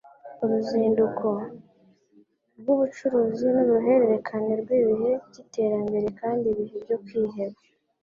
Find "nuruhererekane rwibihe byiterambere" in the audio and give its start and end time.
3.53-6.07